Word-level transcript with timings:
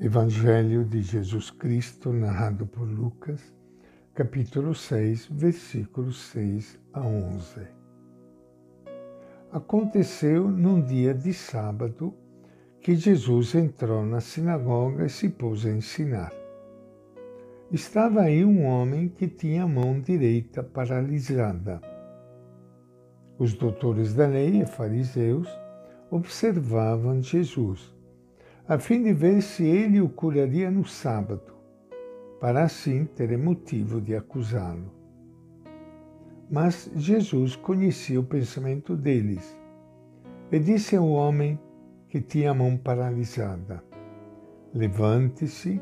Evangelho 0.00 0.84
de 0.84 1.02
Jesus 1.02 1.50
Cristo, 1.52 2.12
narrado 2.12 2.66
por 2.66 2.82
Lucas, 2.82 3.40
capítulo 4.12 4.74
6, 4.74 5.28
versículos 5.30 6.20
6 6.32 6.80
a 6.92 7.00
11. 7.00 7.60
Aconteceu 9.52 10.48
num 10.48 10.82
dia 10.82 11.14
de 11.14 11.32
sábado 11.32 12.12
que 12.80 12.96
Jesus 12.96 13.54
entrou 13.54 14.04
na 14.04 14.20
sinagoga 14.20 15.06
e 15.06 15.08
se 15.08 15.28
pôs 15.28 15.64
a 15.64 15.70
ensinar. 15.70 16.32
Estava 17.70 18.22
aí 18.22 18.44
um 18.44 18.64
homem 18.64 19.08
que 19.08 19.28
tinha 19.28 19.62
a 19.62 19.68
mão 19.68 20.00
direita 20.00 20.64
paralisada. 20.64 21.80
Os 23.38 23.54
doutores 23.54 24.12
da 24.12 24.26
lei 24.26 24.60
e 24.60 24.66
fariseus 24.66 25.48
observavam 26.10 27.22
Jesus 27.22 27.93
a 28.66 28.78
fim 28.78 29.02
de 29.02 29.12
ver 29.12 29.42
se 29.42 29.62
ele 29.62 30.00
o 30.00 30.08
curaria 30.08 30.70
no 30.70 30.86
sábado, 30.86 31.52
para 32.40 32.64
assim 32.64 33.04
ter 33.04 33.36
motivo 33.36 34.00
de 34.00 34.16
acusá-lo. 34.16 34.90
Mas 36.50 36.90
Jesus 36.96 37.56
conhecia 37.56 38.18
o 38.18 38.24
pensamento 38.24 38.96
deles 38.96 39.58
e 40.50 40.58
disse 40.58 40.96
ao 40.96 41.08
homem 41.08 41.58
que 42.08 42.20
tinha 42.20 42.52
a 42.52 42.54
mão 42.54 42.76
paralisada: 42.76 43.84
Levante-se 44.72 45.80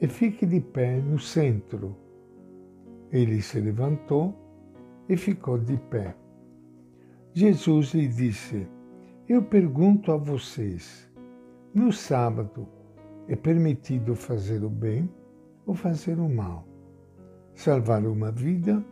e 0.00 0.08
fique 0.08 0.44
de 0.44 0.60
pé 0.60 0.96
no 0.96 1.18
centro. 1.18 1.96
Ele 3.12 3.40
se 3.42 3.60
levantou 3.60 4.34
e 5.08 5.16
ficou 5.16 5.56
de 5.56 5.76
pé. 5.76 6.16
Jesus 7.32 7.94
lhe 7.94 8.08
disse: 8.08 8.66
Eu 9.28 9.42
pergunto 9.42 10.10
a 10.10 10.16
vocês, 10.16 11.11
no 11.74 11.92
sábado 11.92 12.68
é 13.28 13.34
permitido 13.34 14.14
fazer 14.14 14.62
o 14.62 14.68
bem 14.68 15.08
ou 15.66 15.74
fazer 15.74 16.18
o 16.18 16.28
mal, 16.28 16.66
salvar 17.54 18.04
uma 18.04 18.30
vida 18.30 18.84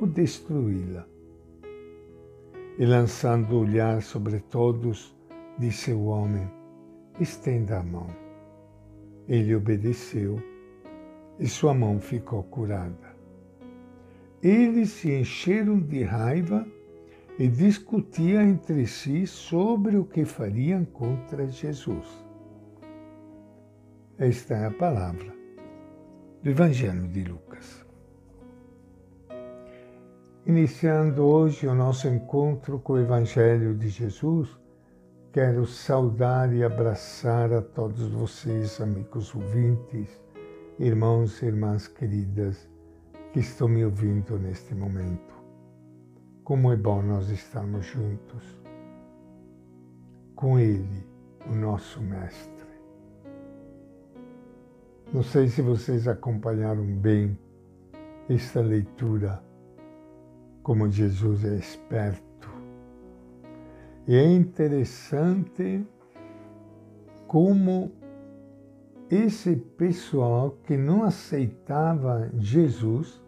ou 0.00 0.06
destruí-la. 0.06 1.06
E 2.78 2.86
lançando 2.86 3.52
o 3.56 3.60
olhar 3.62 4.00
sobre 4.02 4.38
todos, 4.38 5.16
disse 5.58 5.92
o 5.92 6.04
homem: 6.04 6.48
Estenda 7.18 7.80
a 7.80 7.82
mão. 7.82 8.06
Ele 9.26 9.54
obedeceu 9.54 10.40
e 11.38 11.48
sua 11.48 11.74
mão 11.74 11.98
ficou 11.98 12.44
curada. 12.44 13.16
Eles 14.40 14.90
se 14.90 15.12
encheram 15.12 15.80
de 15.80 16.04
raiva 16.04 16.64
e 17.38 17.46
discutia 17.46 18.42
entre 18.42 18.84
si 18.86 19.24
sobre 19.24 19.96
o 19.96 20.04
que 20.04 20.24
fariam 20.24 20.84
contra 20.84 21.46
Jesus. 21.46 22.06
Esta 24.18 24.54
é 24.54 24.66
a 24.66 24.70
palavra 24.72 25.32
do 26.42 26.50
Evangelho 26.50 27.06
de 27.06 27.22
Lucas. 27.22 27.86
Iniciando 30.44 31.22
hoje 31.22 31.68
o 31.68 31.74
nosso 31.74 32.08
encontro 32.08 32.80
com 32.80 32.94
o 32.94 32.98
Evangelho 32.98 33.74
de 33.76 33.88
Jesus, 33.88 34.48
quero 35.32 35.64
saudar 35.64 36.52
e 36.52 36.64
abraçar 36.64 37.52
a 37.52 37.62
todos 37.62 38.08
vocês, 38.08 38.80
amigos 38.80 39.32
ouvintes, 39.32 40.08
irmãos 40.80 41.40
e 41.40 41.46
irmãs 41.46 41.86
queridas 41.86 42.68
que 43.32 43.38
estão 43.38 43.68
me 43.68 43.84
ouvindo 43.84 44.38
neste 44.38 44.74
momento. 44.74 45.37
Como 46.48 46.72
é 46.72 46.76
bom 46.76 47.02
nós 47.02 47.28
estarmos 47.28 47.84
juntos 47.84 48.42
com 50.34 50.58
Ele, 50.58 51.06
o 51.46 51.54
nosso 51.54 52.00
Mestre. 52.00 52.66
Não 55.12 55.22
sei 55.22 55.48
se 55.48 55.60
vocês 55.60 56.08
acompanharam 56.08 56.86
bem 56.86 57.38
esta 58.30 58.62
leitura, 58.62 59.44
como 60.62 60.90
Jesus 60.90 61.44
é 61.44 61.54
esperto. 61.56 62.48
E 64.06 64.16
é 64.16 64.24
interessante 64.24 65.86
como 67.26 67.92
esse 69.10 69.54
pessoal 69.54 70.52
que 70.64 70.78
não 70.78 71.04
aceitava 71.04 72.30
Jesus 72.38 73.22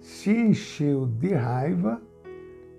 se 0.00 0.32
encheu 0.32 1.06
de 1.06 1.32
raiva 1.32 2.02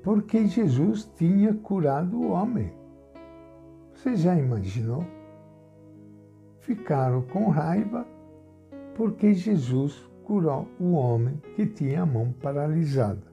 porque 0.05 0.45
Jesus 0.45 1.11
tinha 1.17 1.51
curado 1.51 2.15
o 2.21 2.29
homem. 2.29 2.71
Você 3.91 4.15
já 4.15 4.37
imaginou? 4.37 5.03
Ficaram 6.59 7.23
com 7.23 7.49
raiva 7.49 8.05
porque 8.93 9.33
Jesus 9.33 10.07
curou 10.23 10.67
o 10.79 10.91
homem 10.91 11.41
que 11.55 11.65
tinha 11.65 12.03
a 12.03 12.05
mão 12.05 12.31
paralisada. 12.39 13.23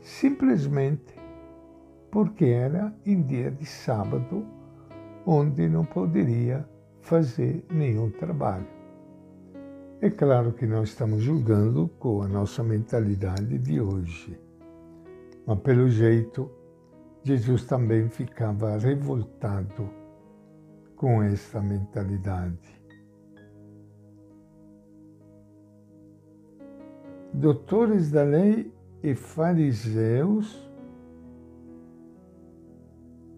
Simplesmente 0.00 1.16
porque 2.12 2.44
era 2.44 2.94
em 3.04 3.20
dia 3.20 3.50
de 3.50 3.66
sábado, 3.66 4.46
onde 5.26 5.68
não 5.68 5.84
poderia 5.84 6.64
fazer 7.00 7.66
nenhum 7.68 8.08
trabalho. 8.08 8.68
É 10.00 10.08
claro 10.10 10.52
que 10.52 10.64
nós 10.64 10.90
estamos 10.90 11.24
julgando 11.24 11.88
com 11.98 12.22
a 12.22 12.28
nossa 12.28 12.62
mentalidade 12.62 13.58
de 13.58 13.80
hoje. 13.80 14.43
Mas 15.46 15.58
pelo 15.60 15.88
jeito, 15.88 16.50
Jesus 17.22 17.64
também 17.64 18.08
ficava 18.08 18.76
revoltado 18.78 19.90
com 20.96 21.22
essa 21.22 21.60
mentalidade. 21.60 22.82
Doutores 27.32 28.10
da 28.10 28.22
lei 28.22 28.72
e 29.02 29.14
fariseus 29.14 30.70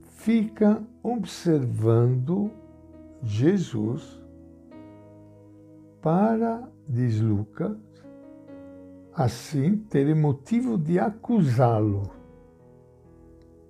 ficam 0.03 0.87
observando 1.03 2.50
Jesus 3.23 4.23
para, 6.03 6.69
diz 6.88 7.21
Lucas, 7.21 7.77
assim 9.16 9.78
terem 9.78 10.15
motivo 10.15 10.77
de 10.77 10.99
acusá-lo. 10.99 12.10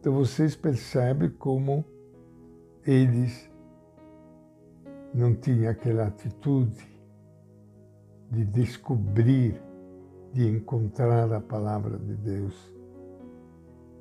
Então 0.01 0.13
vocês 0.13 0.57
percebem 0.57 1.31
como 1.31 1.85
eles 2.85 3.49
não 5.15 5.35
tinham 5.37 5.71
aquela 5.71 6.09
atitude 6.09 6.85
de 8.29 8.45
descobrir, 8.45 9.63
de 10.33 10.49
encontrar 10.49 11.33
a 11.33 11.41
palavra 11.41 11.97
de 11.97 12.15
Deus, 12.17 12.73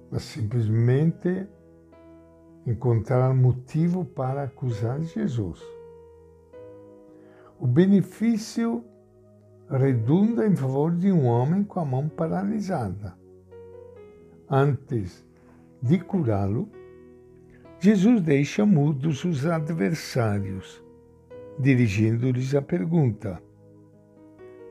mas 0.09 0.23
simplesmente 0.23 1.47
encontrar 2.66 3.35
motivo 3.35 4.03
para 4.03 4.44
acusar 4.44 5.00
Jesus. 5.03 5.61
O 7.59 7.67
benefício 7.67 8.84
redunda 9.70 10.48
em 10.48 10.56
favor 10.56 10.92
de 10.92 11.12
um 11.12 11.26
homem 11.26 11.64
com 11.64 11.80
a 11.80 11.86
mão 11.86 12.08
paralisada. 12.08 13.18
Antes 14.50 15.26
de 15.81 16.00
curá-lo, 16.00 16.70
Jesus 17.80 18.22
deixa 18.22 18.66
mudos 18.66 19.24
os 19.26 19.46
adversários, 19.46 20.84
dirigindo-lhes 21.59 22.53
a 22.56 22.62
pergunta: 22.62 23.42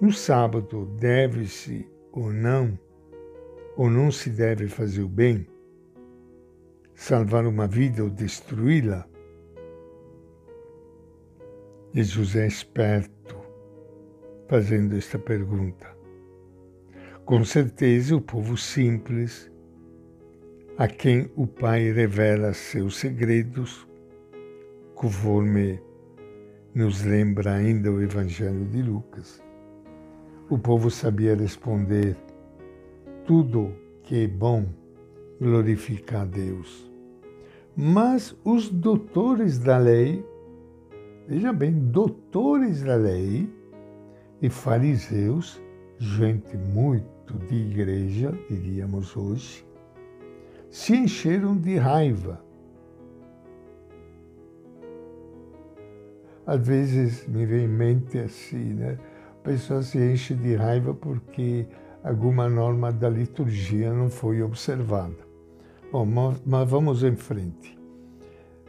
No 0.00 0.12
sábado 0.12 0.86
deve-se 0.98 1.88
ou 2.12 2.32
não, 2.32 2.78
ou 3.76 3.90
não 3.90 4.10
se 4.10 4.30
deve 4.30 4.68
fazer 4.68 5.02
o 5.02 5.08
bem? 5.08 5.46
Salvar 6.94 7.44
uma 7.46 7.66
vida 7.66 8.04
ou 8.04 8.10
destruí-la? 8.10 9.06
Jesus 11.92 12.36
é 12.36 12.46
esperto 12.46 13.23
fazendo 14.48 14.96
esta 14.96 15.18
pergunta. 15.18 15.86
Com 17.24 17.44
certeza, 17.44 18.14
o 18.14 18.20
povo 18.20 18.56
simples, 18.56 19.50
a 20.76 20.86
quem 20.86 21.30
o 21.36 21.46
Pai 21.46 21.90
revela 21.92 22.52
seus 22.52 22.96
segredos, 22.96 23.86
conforme 24.94 25.80
nos 26.74 27.02
lembra 27.04 27.54
ainda 27.54 27.90
o 27.90 28.02
Evangelho 28.02 28.64
de 28.66 28.82
Lucas. 28.82 29.42
O 30.50 30.58
povo 30.58 30.90
sabia 30.90 31.34
responder: 31.34 32.16
tudo 33.24 33.72
que 34.02 34.24
é 34.24 34.28
bom 34.28 34.66
glorifica 35.40 36.22
a 36.22 36.24
Deus. 36.24 36.90
Mas 37.76 38.36
os 38.44 38.68
doutores 38.68 39.58
da 39.58 39.78
lei, 39.78 40.24
veja 41.26 41.52
bem, 41.52 41.72
doutores 41.72 42.82
da 42.82 42.94
lei, 42.94 43.48
e 44.44 44.50
fariseus, 44.50 45.60
gente 45.98 46.56
muito 46.56 47.38
de 47.48 47.54
igreja, 47.54 48.32
diríamos 48.48 49.16
hoje, 49.16 49.66
se 50.70 50.94
encheram 50.96 51.56
de 51.56 51.76
raiva. 51.76 52.44
às 56.46 56.66
vezes 56.66 57.26
me 57.26 57.46
vem 57.46 57.64
em 57.64 57.68
mente 57.68 58.18
assim, 58.18 58.74
né? 58.74 58.98
A 59.30 59.42
pessoa 59.42 59.82
se 59.82 59.98
enche 59.98 60.34
de 60.34 60.54
raiva 60.54 60.94
porque 60.94 61.66
alguma 62.02 62.48
norma 62.48 62.92
da 62.92 63.08
liturgia 63.08 63.92
não 63.92 64.10
foi 64.10 64.42
observada. 64.42 65.16
Bom, 65.90 66.06
mas 66.44 66.68
vamos 66.68 67.02
em 67.02 67.16
frente. 67.16 67.78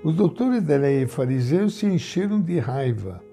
Os 0.04 0.16
doutores 0.16 0.64
da 0.64 0.78
lei 0.78 1.04
e 1.04 1.08
fariseus 1.08 1.76
se 1.76 1.86
encheram 1.86 2.42
de 2.42 2.60
raiva. 2.60 3.25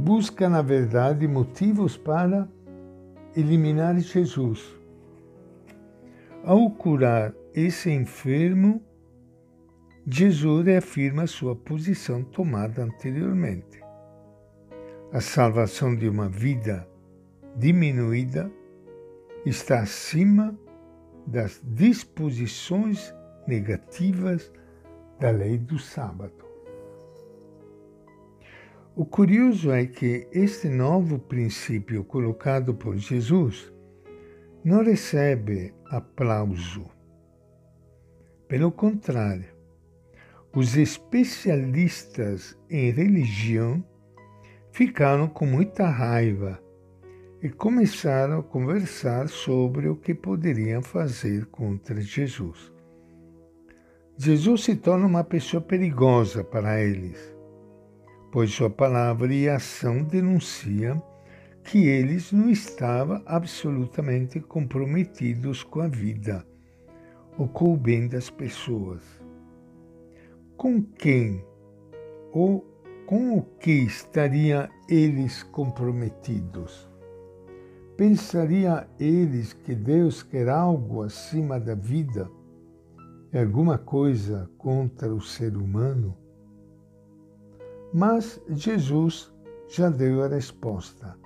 Busca, 0.00 0.48
na 0.48 0.62
verdade, 0.62 1.28
motivos 1.28 1.94
para 1.94 2.48
eliminar 3.36 3.98
Jesus. 4.00 4.74
Ao 6.42 6.70
curar 6.70 7.34
esse 7.54 7.90
enfermo, 7.90 8.82
Jesus 10.06 10.64
reafirma 10.64 11.26
sua 11.26 11.54
posição 11.54 12.22
tomada 12.24 12.82
anteriormente. 12.82 13.78
A 15.12 15.20
salvação 15.20 15.94
de 15.94 16.08
uma 16.08 16.30
vida 16.30 16.88
diminuída 17.54 18.50
está 19.44 19.80
acima 19.80 20.58
das 21.26 21.60
disposições 21.62 23.14
negativas 23.46 24.50
da 25.20 25.30
lei 25.30 25.58
do 25.58 25.78
sábado. 25.78 26.49
O 28.96 29.04
curioso 29.04 29.70
é 29.70 29.86
que 29.86 30.26
este 30.32 30.68
novo 30.68 31.18
princípio 31.18 32.02
colocado 32.02 32.74
por 32.74 32.96
Jesus 32.96 33.72
não 34.64 34.82
recebe 34.82 35.72
aplauso. 35.86 36.86
Pelo 38.48 38.72
contrário, 38.72 39.54
os 40.54 40.76
especialistas 40.76 42.58
em 42.68 42.90
religião 42.90 43.82
ficaram 44.72 45.28
com 45.28 45.46
muita 45.46 45.86
raiva 45.88 46.60
e 47.40 47.48
começaram 47.48 48.40
a 48.40 48.42
conversar 48.42 49.28
sobre 49.28 49.88
o 49.88 49.94
que 49.94 50.12
poderiam 50.12 50.82
fazer 50.82 51.46
contra 51.46 52.00
Jesus. 52.00 52.72
Jesus 54.16 54.64
se 54.64 54.74
torna 54.74 55.06
uma 55.06 55.24
pessoa 55.24 55.62
perigosa 55.62 56.42
para 56.44 56.82
eles, 56.82 57.34
pois 58.30 58.52
sua 58.52 58.70
palavra 58.70 59.32
e 59.34 59.48
ação 59.48 60.04
denunciam 60.04 61.02
que 61.64 61.86
eles 61.86 62.32
não 62.32 62.48
estavam 62.48 63.22
absolutamente 63.26 64.40
comprometidos 64.40 65.62
com 65.62 65.80
a 65.80 65.88
vida 65.88 66.46
ou 67.36 67.48
com 67.48 67.74
o 67.74 67.76
bem 67.76 68.08
das 68.08 68.30
pessoas. 68.30 69.02
Com 70.56 70.82
quem 70.82 71.44
ou 72.32 72.64
com 73.06 73.38
o 73.38 73.42
que 73.42 73.72
estariam 73.72 74.68
eles 74.88 75.42
comprometidos? 75.42 76.88
Pensaria 77.96 78.88
eles 78.98 79.52
que 79.52 79.74
Deus 79.74 80.22
quer 80.22 80.48
algo 80.48 81.02
acima 81.02 81.58
da 81.58 81.74
vida 81.74 82.30
e 83.32 83.38
alguma 83.38 83.76
coisa 83.76 84.50
contra 84.56 85.12
o 85.14 85.20
ser 85.20 85.56
humano? 85.56 86.16
Mas 87.92 88.40
Jesus 88.48 89.32
já 89.68 89.88
deu 89.88 90.22
a 90.22 90.28
resposta. 90.28 91.16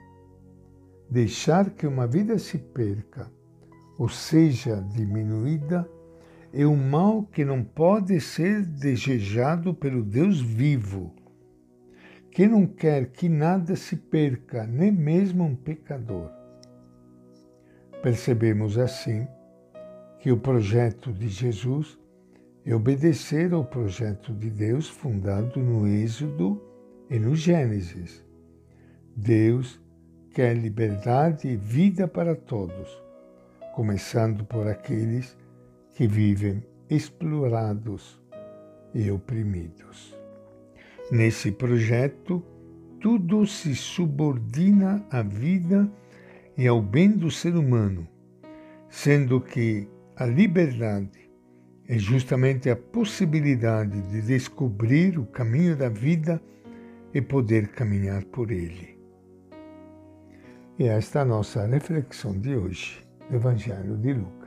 Deixar 1.10 1.70
que 1.70 1.86
uma 1.86 2.06
vida 2.06 2.38
se 2.38 2.58
perca, 2.58 3.30
ou 3.98 4.08
seja, 4.08 4.80
diminuída, 4.92 5.88
é 6.52 6.66
um 6.66 6.76
mal 6.76 7.24
que 7.24 7.44
não 7.44 7.62
pode 7.62 8.20
ser 8.20 8.64
desejado 8.64 9.74
pelo 9.74 10.02
Deus 10.02 10.40
vivo, 10.40 11.12
que 12.30 12.46
não 12.46 12.66
quer 12.66 13.10
que 13.10 13.28
nada 13.28 13.76
se 13.76 13.96
perca, 13.96 14.66
nem 14.66 14.90
mesmo 14.90 15.44
um 15.44 15.54
pecador. 15.54 16.30
Percebemos 18.02 18.78
assim 18.78 19.26
que 20.20 20.32
o 20.32 20.38
projeto 20.38 21.12
de 21.12 21.28
Jesus 21.28 21.98
é 22.66 22.74
obedecer 22.74 23.52
ao 23.52 23.64
projeto 23.64 24.32
de 24.32 24.48
Deus 24.48 24.88
fundado 24.88 25.60
no 25.60 25.86
Êxodo 25.86 26.62
e 27.10 27.18
no 27.18 27.36
Gênesis. 27.36 28.24
Deus 29.14 29.80
quer 30.30 30.56
liberdade 30.56 31.46
e 31.46 31.56
vida 31.56 32.08
para 32.08 32.34
todos, 32.34 32.88
começando 33.74 34.44
por 34.44 34.66
aqueles 34.66 35.36
que 35.94 36.06
vivem 36.06 36.64
explorados 36.88 38.20
e 38.94 39.10
oprimidos. 39.10 40.16
Nesse 41.12 41.52
projeto, 41.52 42.42
tudo 42.98 43.46
se 43.46 43.74
subordina 43.74 45.04
à 45.10 45.20
vida 45.20 45.90
e 46.56 46.66
ao 46.66 46.80
bem 46.80 47.10
do 47.10 47.30
ser 47.30 47.54
humano, 47.56 48.08
sendo 48.88 49.38
que 49.38 49.86
a 50.16 50.24
liberdade 50.24 51.23
é 51.88 51.98
justamente 51.98 52.70
a 52.70 52.76
possibilidade 52.76 54.00
de 54.02 54.22
descobrir 54.22 55.18
o 55.18 55.26
caminho 55.26 55.76
da 55.76 55.88
vida 55.88 56.40
e 57.12 57.20
poder 57.20 57.68
caminhar 57.68 58.24
por 58.24 58.50
ele. 58.50 58.98
E 60.78 60.84
esta 60.84 61.20
é 61.20 61.22
a 61.22 61.24
nossa 61.24 61.66
reflexão 61.66 62.38
de 62.38 62.56
hoje, 62.56 63.06
Evangelho 63.30 63.96
de 63.98 64.12
Lucas. 64.12 64.43